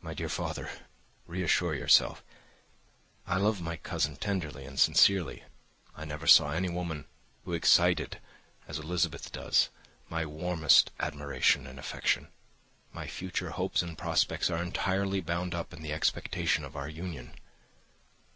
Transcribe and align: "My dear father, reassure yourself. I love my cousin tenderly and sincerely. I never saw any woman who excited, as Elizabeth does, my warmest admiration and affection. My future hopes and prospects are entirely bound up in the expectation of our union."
"My 0.00 0.14
dear 0.14 0.28
father, 0.28 0.70
reassure 1.26 1.74
yourself. 1.74 2.22
I 3.26 3.38
love 3.38 3.60
my 3.60 3.74
cousin 3.76 4.14
tenderly 4.14 4.64
and 4.64 4.78
sincerely. 4.78 5.42
I 5.96 6.04
never 6.04 6.28
saw 6.28 6.50
any 6.52 6.68
woman 6.68 7.06
who 7.44 7.52
excited, 7.52 8.20
as 8.68 8.78
Elizabeth 8.78 9.32
does, 9.32 9.68
my 10.08 10.24
warmest 10.24 10.92
admiration 11.00 11.66
and 11.66 11.80
affection. 11.80 12.28
My 12.92 13.08
future 13.08 13.50
hopes 13.50 13.82
and 13.82 13.98
prospects 13.98 14.48
are 14.48 14.62
entirely 14.62 15.20
bound 15.20 15.56
up 15.56 15.72
in 15.72 15.82
the 15.82 15.92
expectation 15.92 16.62
of 16.64 16.76
our 16.76 16.88
union." 16.88 17.34